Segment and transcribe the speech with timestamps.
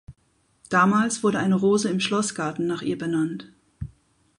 [0.71, 3.51] Damals wurde eine Rose im Schlossgarten nach ihr benannt.